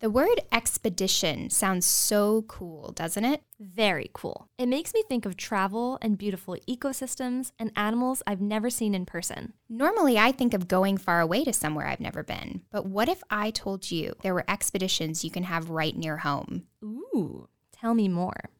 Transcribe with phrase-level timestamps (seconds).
[0.00, 3.42] The word expedition sounds so cool, doesn't it?
[3.58, 4.48] Very cool.
[4.56, 9.06] It makes me think of travel and beautiful ecosystems and animals I've never seen in
[9.06, 9.54] person.
[9.68, 12.62] Normally, I think of going far away to somewhere I've never been.
[12.70, 16.68] But what if I told you there were expeditions you can have right near home?
[16.84, 18.50] Ooh, tell me more.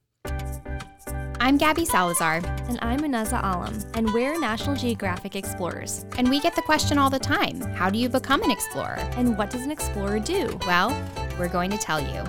[1.41, 6.05] I'm Gabby Salazar, And I'm Anaza Alam, and we're National Geographic Explorers.
[6.17, 8.99] and we get the question all the time how do you become an explorer?
[9.17, 10.59] And what does an explorer do?
[10.67, 10.91] Well,
[11.39, 12.25] we're going to tell you.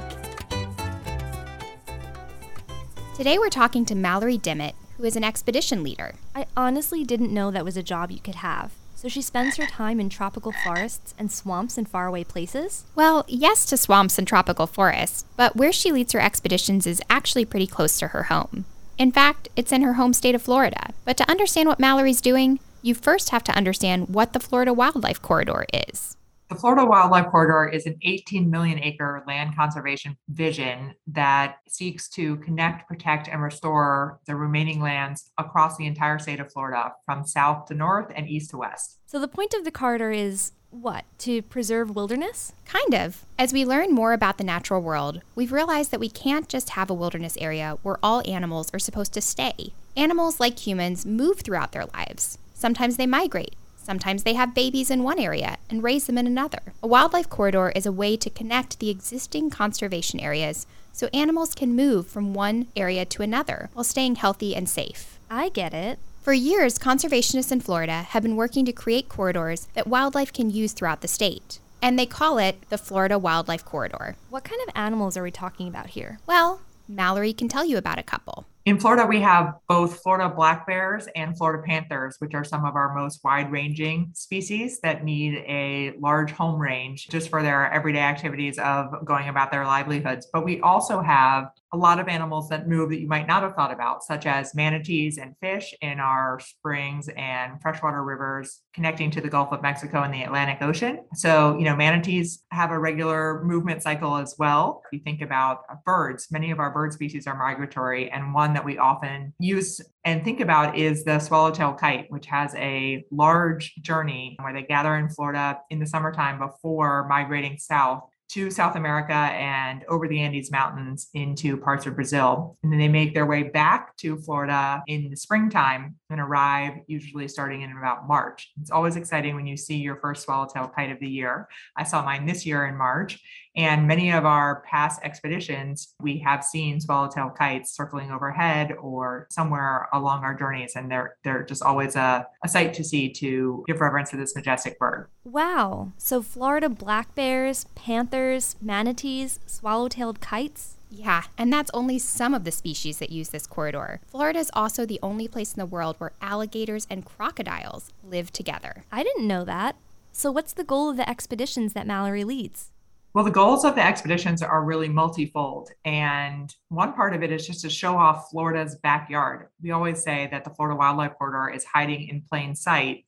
[3.15, 6.15] Today, we're talking to Mallory Dimmitt, who is an expedition leader.
[6.35, 8.71] I honestly didn't know that was a job you could have.
[8.95, 12.83] So she spends her time in tropical forests and swamps in faraway places?
[12.95, 17.45] Well, yes to swamps and tropical forests, but where she leads her expeditions is actually
[17.45, 18.65] pretty close to her home.
[18.97, 20.93] In fact, it's in her home state of Florida.
[21.05, 25.21] But to understand what Mallory's doing, you first have to understand what the Florida Wildlife
[25.21, 26.17] Corridor is.
[26.49, 32.37] The Florida Wildlife Corridor is an 18 million acre land conservation vision that seeks to
[32.37, 37.67] connect, protect, and restore the remaining lands across the entire state of Florida from south
[37.67, 38.97] to north and east to west.
[39.05, 41.05] So the point of the corridor is what?
[41.19, 42.53] To preserve wilderness?
[42.65, 43.25] Kind of.
[43.37, 46.89] As we learn more about the natural world, we've realized that we can't just have
[46.89, 49.73] a wilderness area where all animals are supposed to stay.
[49.95, 52.39] Animals, like humans, move throughout their lives.
[52.55, 53.55] Sometimes they migrate.
[53.89, 56.59] Sometimes they have babies in one area and raise them in another.
[56.83, 61.75] A wildlife corridor is a way to connect the existing conservation areas so animals can
[61.75, 65.17] move from one area to another while staying healthy and safe.
[65.27, 65.97] I get it.
[66.21, 70.73] For years, conservationists in Florida have been working to create corridors that wildlife can use
[70.73, 71.57] throughout the state.
[71.81, 74.17] And they call it the Florida Wildlife Corridor.
[74.29, 76.19] What kind of animals are we talking about here?
[76.27, 78.45] Well, Mallory can tell you about a couple.
[78.69, 82.75] In Florida, we have both Florida black bears and Florida panthers, which are some of
[82.75, 88.01] our most wide ranging species that need a large home range just for their everyday
[88.01, 90.27] activities of going about their livelihoods.
[90.31, 93.53] But we also have a lot of animals that move that you might not have
[93.53, 99.21] thought about, such as manatees and fish in our springs and freshwater rivers connecting to
[99.21, 101.03] the Gulf of Mexico and the Atlantic Ocean.
[101.13, 104.81] So, you know, manatees have a regular movement cycle as well.
[104.91, 108.65] If you think about birds, many of our bird species are migratory, and one that
[108.65, 114.35] we often use and think about is the swallowtail kite, which has a large journey
[114.41, 119.83] where they gather in Florida in the summertime before migrating south to South America and
[119.87, 122.57] over the Andes Mountains into parts of Brazil.
[122.61, 127.27] And then they make their way back to Florida in the springtime and arrive usually
[127.27, 128.51] starting in about March.
[128.61, 131.47] It's always exciting when you see your first swallowtail kite of the year.
[131.75, 133.19] I saw mine this year in March.
[133.55, 139.89] And many of our past expeditions, we have seen swallowtail kites circling overhead or somewhere
[139.91, 140.73] along our journeys.
[140.75, 144.35] And they're they're just always a, a sight to see to give reverence to this
[144.35, 145.09] majestic bird.
[145.23, 145.91] Wow.
[145.97, 150.75] So Florida black bears, panthers, manatees, swallow-tailed kites?
[150.91, 154.01] Yeah, and that's only some of the species that use this corridor.
[154.07, 158.85] Florida is also the only place in the world where alligators and crocodiles live together.
[158.91, 159.75] I didn't know that.
[160.11, 162.71] So what's the goal of the expeditions that Mallory leads?
[163.15, 165.71] Well, the goals of the expeditions are really multifold.
[165.83, 169.47] And one part of it is just to show off Florida's backyard.
[169.63, 173.05] We always say that the Florida Wildlife Corridor is hiding in plain sight.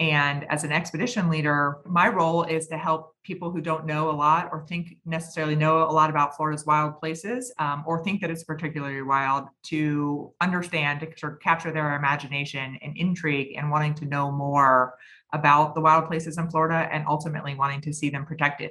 [0.00, 4.16] And as an expedition leader, my role is to help people who don't know a
[4.16, 8.30] lot or think necessarily know a lot about Florida's wild places um, or think that
[8.30, 13.94] it's particularly wild to understand, to sort of capture their imagination and intrigue and wanting
[13.94, 14.94] to know more
[15.34, 18.70] about the wild places in Florida and ultimately wanting to see them protected.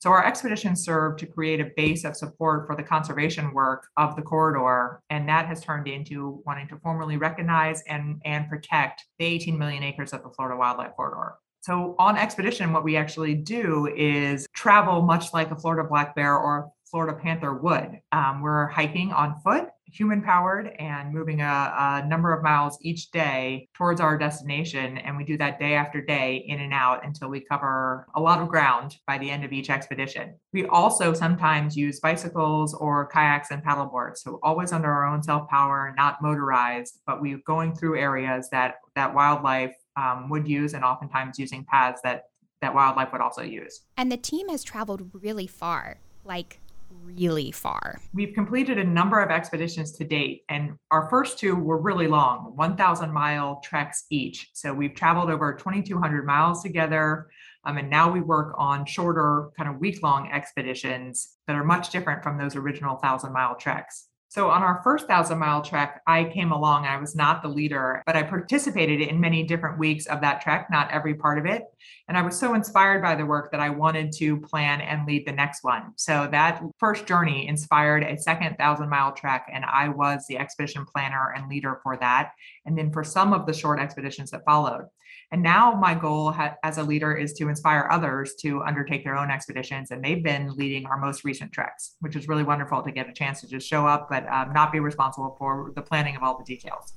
[0.00, 4.16] So our expedition served to create a base of support for the conservation work of
[4.16, 9.26] the corridor, and that has turned into wanting to formally recognize and, and protect the
[9.26, 11.34] 18 million acres of the Florida Wildlife Corridor.
[11.60, 16.34] So on expedition, what we actually do is travel much like a Florida black bear
[16.34, 18.00] or Florida panther would.
[18.10, 23.10] Um, we're hiking on foot, human powered, and moving a, a number of miles each
[23.10, 24.98] day towards our destination.
[24.98, 28.40] And we do that day after day, in and out, until we cover a lot
[28.40, 30.34] of ground by the end of each expedition.
[30.52, 34.18] We also sometimes use bicycles or kayaks and paddleboards.
[34.18, 38.76] So always under our own self power, not motorized, but we're going through areas that
[38.94, 42.24] that wildlife um, would use, and oftentimes using paths that
[42.60, 43.82] that wildlife would also use.
[43.96, 46.60] And the team has traveled really far, like
[46.90, 48.00] really far.
[48.12, 52.52] We've completed a number of expeditions to date, and our first two were really long
[52.56, 54.50] 1,000 mile treks each.
[54.52, 57.28] So we've traveled over 2,200 miles together.
[57.64, 61.90] Um, and now we work on shorter, kind of week long expeditions that are much
[61.90, 64.09] different from those original 1,000 mile treks.
[64.30, 66.86] So on our first thousand mile trek, I came along.
[66.86, 70.68] I was not the leader, but I participated in many different weeks of that trek,
[70.70, 71.64] not every part of it.
[72.06, 75.26] And I was so inspired by the work that I wanted to plan and lead
[75.26, 75.94] the next one.
[75.96, 80.86] So that first journey inspired a second thousand mile trek, and I was the expedition
[80.86, 82.30] planner and leader for that.
[82.64, 84.86] And then for some of the short expeditions that followed.
[85.32, 89.16] And now my goal ha- as a leader is to inspire others to undertake their
[89.16, 89.92] own expeditions.
[89.92, 93.12] And they've been leading our most recent treks, which is really wonderful to get a
[93.12, 96.38] chance to just show up, but um, not be responsible for the planning of all
[96.38, 96.94] the details.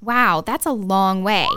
[0.00, 1.48] Wow, that's a long way.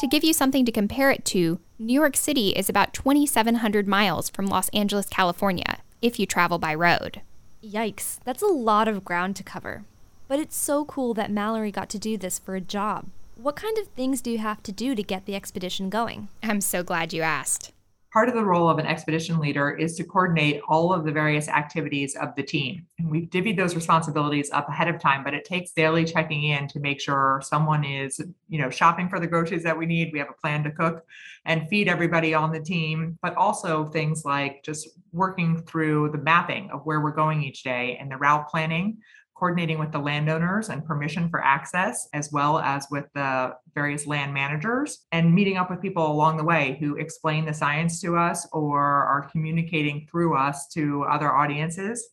[0.00, 4.28] To give you something to compare it to, New York City is about 2,700 miles
[4.28, 7.22] from Los Angeles, California, if you travel by road.
[7.64, 9.84] Yikes, that's a lot of ground to cover.
[10.28, 13.06] But it's so cool that Mallory got to do this for a job.
[13.36, 16.28] What kind of things do you have to do to get the expedition going?
[16.42, 17.72] I'm so glad you asked.
[18.16, 21.48] Part of the role of an expedition leader is to coordinate all of the various
[21.48, 22.86] activities of the team.
[22.98, 26.66] And we've divvied those responsibilities up ahead of time, but it takes daily checking in
[26.68, 28.18] to make sure someone is,
[28.48, 30.14] you know, shopping for the groceries that we need.
[30.14, 31.04] We have a plan to cook
[31.44, 36.70] and feed everybody on the team, but also things like just working through the mapping
[36.70, 38.96] of where we're going each day and the route planning
[39.36, 44.32] coordinating with the landowners and permission for access, as well as with the various land
[44.32, 48.48] managers, and meeting up with people along the way who explain the science to us
[48.52, 52.08] or are communicating through us to other audiences.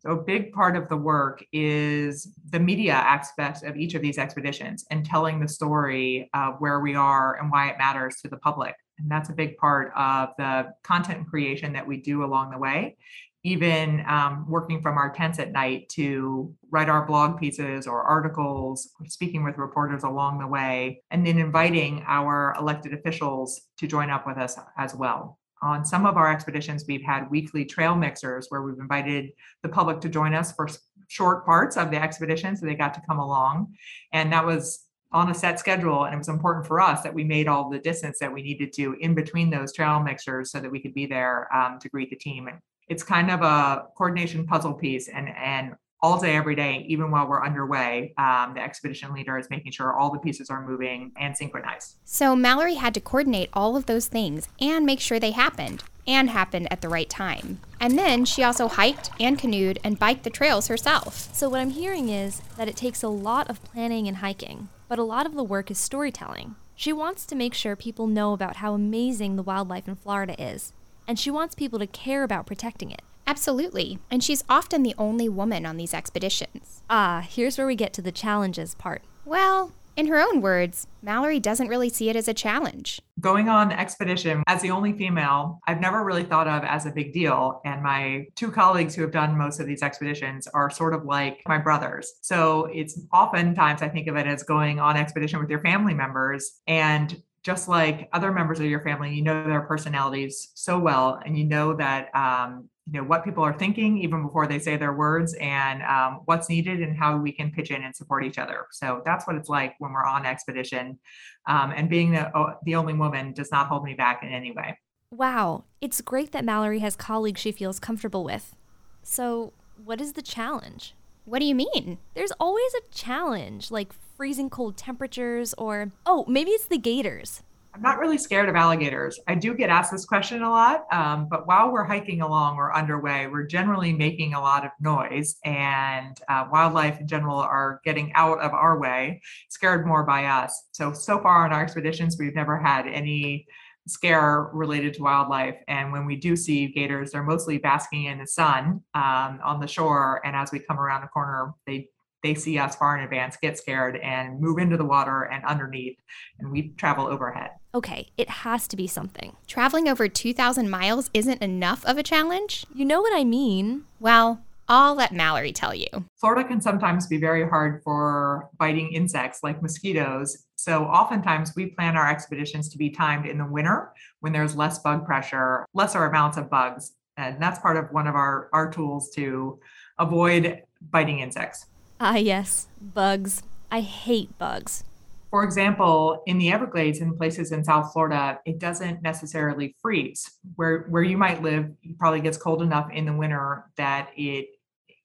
[0.00, 4.18] So, a big part of the work is the media aspect of each of these
[4.18, 8.36] expeditions and telling the story of where we are and why it matters to the
[8.36, 8.76] public.
[8.98, 12.96] And that's a big part of the content creation that we do along the way
[13.44, 18.90] even um, working from our tents at night to write our blog pieces or articles,
[19.06, 24.26] speaking with reporters along the way, and then inviting our elected officials to join up
[24.26, 25.38] with us as well.
[25.62, 29.30] On some of our expeditions, we've had weekly trail mixers where we've invited
[29.62, 30.68] the public to join us for
[31.08, 33.74] short parts of the expedition so they got to come along.
[34.12, 37.24] And that was on a set schedule and it was important for us that we
[37.24, 40.70] made all the distance that we needed to in between those trail mixers so that
[40.70, 42.58] we could be there um, to greet the team and
[42.88, 47.26] it's kind of a coordination puzzle piece and and all day every day even while
[47.26, 51.36] we're underway um, the expedition leader is making sure all the pieces are moving and
[51.36, 51.96] synchronized.
[52.04, 56.30] So mallory had to coordinate all of those things and make sure they happened and
[56.30, 57.60] happened at the right time.
[57.80, 61.34] And then she also hiked and canoed and biked the trails herself.
[61.34, 64.98] So what i'm hearing is that it takes a lot of planning and hiking but
[64.98, 66.56] a lot of the work is storytelling.
[66.74, 70.72] She wants to make sure people know about how amazing the wildlife in florida is
[71.08, 73.02] and she wants people to care about protecting it.
[73.26, 73.98] Absolutely.
[74.10, 76.82] And she's often the only woman on these expeditions.
[76.88, 79.02] Ah, here's where we get to the challenges part.
[79.24, 83.02] Well, in her own words, Mallory doesn't really see it as a challenge.
[83.20, 87.12] Going on expedition as the only female, I've never really thought of as a big
[87.12, 87.60] deal.
[87.64, 91.42] And my two colleagues who have done most of these expeditions are sort of like
[91.48, 92.12] my brothers.
[92.22, 96.60] So it's oftentimes I think of it as going on expedition with your family members
[96.68, 101.38] and just like other members of your family, you know their personalities so well, and
[101.38, 104.92] you know that um, you know what people are thinking even before they say their
[104.92, 108.66] words, and um, what's needed, and how we can pitch in and support each other.
[108.72, 110.98] So that's what it's like when we're on expedition,
[111.46, 112.30] um, and being the
[112.64, 114.78] the only woman does not hold me back in any way.
[115.10, 118.54] Wow, it's great that Mallory has colleagues she feels comfortable with.
[119.02, 119.52] So,
[119.82, 120.94] what is the challenge?
[121.24, 121.98] What do you mean?
[122.14, 127.44] There's always a challenge, like freezing cold temperatures, or oh, maybe it's the gators.
[127.72, 129.20] I'm not really scared of alligators.
[129.28, 132.76] I do get asked this question a lot, um, but while we're hiking along or
[132.76, 138.12] underway, we're generally making a lot of noise, and uh, wildlife in general are getting
[138.14, 140.64] out of our way, scared more by us.
[140.72, 143.46] So, so far on our expeditions, we've never had any
[143.86, 145.54] scare related to wildlife.
[145.68, 149.68] And when we do see gators, they're mostly basking in the sun um, on the
[149.68, 150.20] shore.
[150.24, 151.88] And as we come around the corner, they
[152.22, 155.98] they see us far in advance, get scared, and move into the water and underneath,
[156.38, 157.50] and we travel overhead.
[157.74, 159.36] Okay, it has to be something.
[159.46, 162.66] Traveling over 2,000 miles isn't enough of a challenge?
[162.74, 163.84] You know what I mean.
[164.00, 165.86] Well, I'll let Mallory tell you.
[166.16, 170.44] Florida can sometimes be very hard for biting insects like mosquitoes.
[170.56, 174.78] So, oftentimes we plan our expeditions to be timed in the winter when there's less
[174.80, 176.92] bug pressure, lesser amounts of bugs.
[177.16, 179.58] And that's part of one of our, our tools to
[179.98, 181.66] avoid biting insects.
[182.00, 183.42] Ah, yes, bugs.
[183.70, 184.84] I hate bugs.
[185.30, 190.30] For example, in the Everglades and places in South Florida, it doesn't necessarily freeze.
[190.56, 194.48] Where where you might live, it probably gets cold enough in the winter that it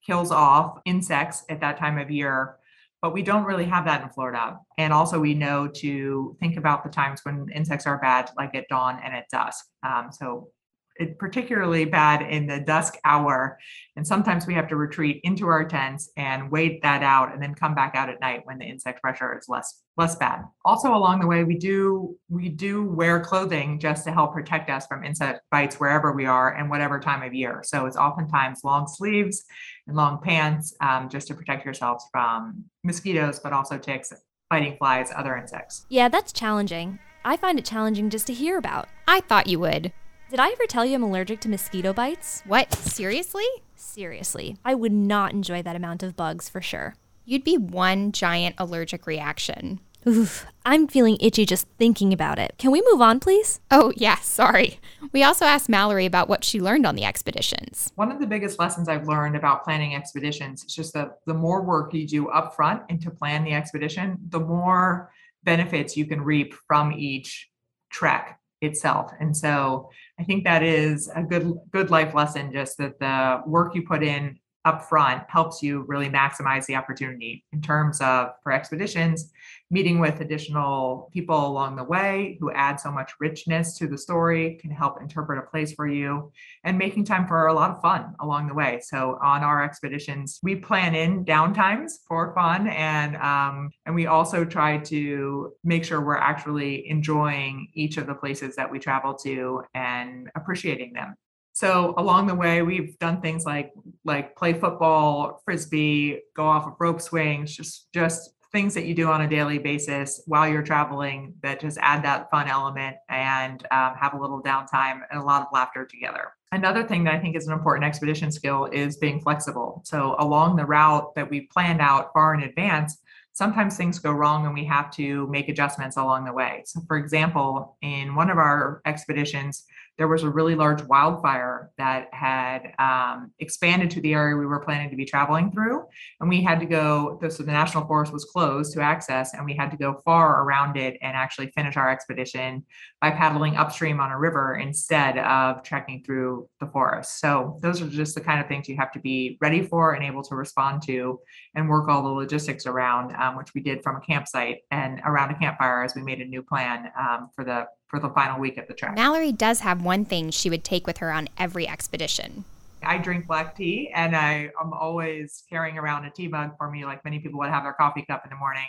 [0.06, 2.58] kills off insects at that time of year.
[3.02, 4.60] But we don't really have that in Florida.
[4.78, 8.70] And also, we know to think about the times when insects are bad, like at
[8.70, 9.66] dawn and at dusk.
[9.86, 10.50] Um, so
[10.96, 13.58] it particularly bad in the dusk hour.
[13.96, 17.56] And sometimes we have to retreat into our tents and wait that out and then
[17.56, 20.44] come back out at night when the insect pressure is less less bad.
[20.66, 24.88] Also along the way we do we do wear clothing just to help protect us
[24.88, 27.62] from insect bites wherever we are and whatever time of year.
[27.64, 29.44] So it's oftentimes long sleeves
[29.88, 34.12] and long pants um, just to protect yourselves from mosquitoes, but also ticks,
[34.50, 35.86] biting flies, other insects.
[35.90, 37.00] Yeah, that's challenging.
[37.26, 38.90] I find it challenging just to hear about.
[39.08, 39.94] I thought you would.
[40.34, 42.42] Did I ever tell you I'm allergic to mosquito bites?
[42.48, 42.74] What?
[42.74, 43.46] Seriously?
[43.76, 46.96] Seriously, I would not enjoy that amount of bugs for sure.
[47.24, 49.80] You'd be one giant allergic reaction.
[50.08, 52.56] Oof, I'm feeling itchy just thinking about it.
[52.58, 53.60] Can we move on, please?
[53.70, 54.80] Oh, yeah, sorry.
[55.12, 57.92] We also asked Mallory about what she learned on the expeditions.
[57.94, 61.62] One of the biggest lessons I've learned about planning expeditions is just that the more
[61.62, 65.12] work you do up front and to plan the expedition, the more
[65.44, 67.52] benefits you can reap from each
[67.92, 69.12] trek itself.
[69.20, 73.76] And so I think that is a good good life lesson just that the work
[73.76, 79.32] you put in upfront helps you really maximize the opportunity in terms of for expeditions
[79.74, 84.56] meeting with additional people along the way who add so much richness to the story
[84.62, 86.32] can help interpret a place for you
[86.64, 88.80] and making time for a lot of fun along the way.
[88.84, 94.46] So on our expeditions we plan in downtimes for fun and um, and we also
[94.46, 99.64] try to make sure we're actually enjoying each of the places that we travel to
[99.74, 101.16] and appreciating them
[101.54, 103.72] so along the way, we've done things like
[104.04, 109.08] like play football, frisbee, go off of rope swings, just just things that you do
[109.08, 113.96] on a daily basis while you're traveling that just add that fun element and um,
[114.00, 116.34] have a little downtime and a lot of laughter together.
[116.52, 119.82] Another thing that I think is an important expedition skill is being flexible.
[119.86, 123.00] So along the route that we planned out far in advance,
[123.34, 126.64] sometimes things go wrong and we have to make adjustments along the way.
[126.66, 129.66] So, for example, in one of our expeditions,
[129.98, 134.60] there was a really large wildfire that had um, expanded to the area we were
[134.60, 135.84] planning to be traveling through.
[136.20, 139.54] And we had to go, so the national forest was closed to access, and we
[139.54, 142.66] had to go far around it and actually finish our expedition
[143.02, 147.20] by paddling upstream on a river instead of trekking through the forest.
[147.20, 150.04] So, those are just the kind of things you have to be ready for and
[150.04, 151.20] able to respond to
[151.56, 155.32] and work all the logistics around, um, which we did from a campsite and around
[155.32, 158.58] a campfire as we made a new plan um, for the for the final week
[158.58, 158.96] at the track.
[158.96, 162.44] Mallory does have one thing she would take with her on every expedition.
[162.86, 166.86] I drink black tea and I am always carrying around a tea mug for me,
[166.86, 168.66] like many people would have their coffee cup in the morning.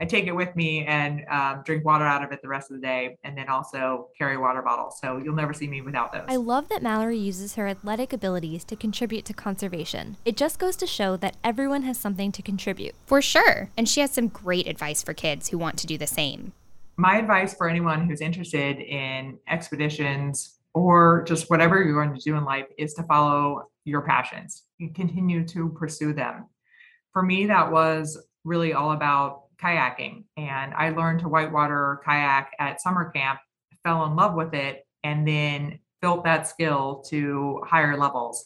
[0.00, 2.76] I take it with me and um, drink water out of it the rest of
[2.76, 4.98] the day, and then also carry water bottles.
[5.00, 6.24] So you'll never see me without those.
[6.28, 10.16] I love that Mallory uses her athletic abilities to contribute to conservation.
[10.24, 12.94] It just goes to show that everyone has something to contribute.
[13.06, 13.70] For sure.
[13.76, 16.52] And she has some great advice for kids who want to do the same
[16.96, 22.36] my advice for anyone who's interested in expeditions or just whatever you're going to do
[22.36, 26.44] in life is to follow your passions and continue to pursue them.
[27.14, 30.24] For me, that was really all about kayaking.
[30.36, 33.38] And I learned to whitewater kayak at summer camp,
[33.82, 38.44] fell in love with it, and then built that skill to higher levels.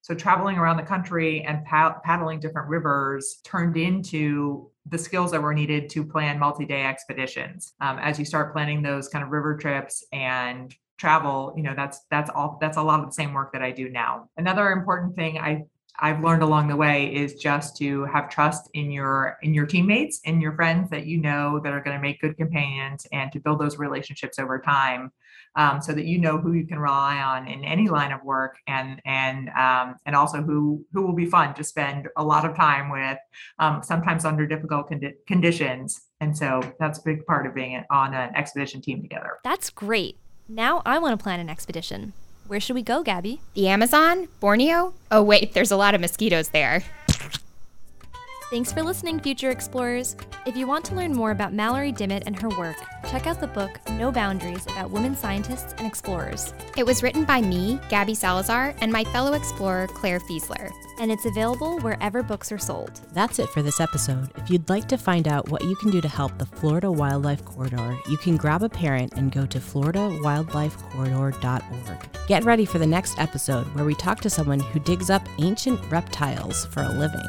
[0.00, 5.54] So traveling around the country and paddling different rivers turned into the skills that were
[5.54, 7.74] needed to plan multi-day expeditions.
[7.80, 12.00] Um, as you start planning those kind of river trips and travel, you know that's
[12.10, 14.28] that's all that's a lot of the same work that I do now.
[14.36, 15.64] Another important thing I
[16.00, 20.20] I've learned along the way is just to have trust in your in your teammates
[20.24, 23.40] and your friends that you know that are going to make good companions and to
[23.40, 25.10] build those relationships over time
[25.56, 28.56] um, so that you know who you can rely on in any line of work
[28.68, 32.54] and and um, and also who who will be fun to spend a lot of
[32.54, 33.18] time with
[33.58, 36.02] um, sometimes under difficult condi- conditions.
[36.20, 39.38] And so that's a big part of being on an expedition team together.
[39.42, 40.16] That's great
[40.48, 42.12] now i want to plan an expedition.
[42.46, 43.40] Where should we go gabby?
[43.54, 44.28] The amazon?
[44.40, 44.94] Borneo?
[45.10, 46.82] Oh wait there's a lot of mosquitoes there
[48.50, 50.16] Thanks for listening, future explorers.
[50.46, 52.76] If you want to learn more about Mallory Dimmitt and her work,
[53.06, 56.54] check out the book No Boundaries about women scientists and explorers.
[56.74, 60.70] It was written by me, Gabby Salazar, and my fellow explorer, Clare Fieseler.
[60.98, 63.02] And it's available wherever books are sold.
[63.12, 64.30] That's it for this episode.
[64.38, 67.44] If you'd like to find out what you can do to help the Florida Wildlife
[67.44, 72.26] Corridor, you can grab a parent and go to floridawildlifecorridor.org.
[72.26, 75.78] Get ready for the next episode where we talk to someone who digs up ancient
[75.90, 77.28] reptiles for a living.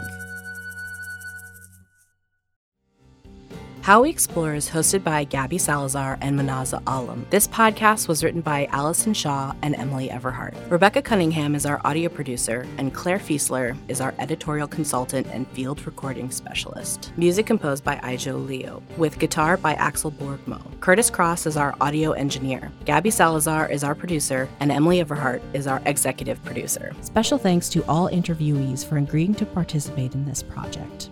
[3.90, 7.26] How We Explore is hosted by Gabby Salazar and Manaza Alam.
[7.32, 10.54] This podcast was written by Allison Shaw and Emily Everhart.
[10.70, 15.84] Rebecca Cunningham is our audio producer, and Clare Fieseler is our editorial consultant and field
[15.88, 17.12] recording specialist.
[17.18, 20.62] Music composed by Ijo Leo, with guitar by Axel Borgmo.
[20.82, 22.72] Curtis Cross is our audio engineer.
[22.86, 26.94] Gabby Salazar is our producer, and Emily Everhart is our executive producer.
[27.02, 31.10] Special thanks to all interviewees for agreeing to participate in this project.